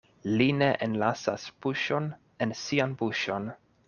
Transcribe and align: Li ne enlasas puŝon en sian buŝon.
Li 0.37 0.45
ne 0.59 0.69
enlasas 0.85 1.45
puŝon 1.65 2.07
en 2.47 2.55
sian 2.63 2.97
buŝon. 3.03 3.47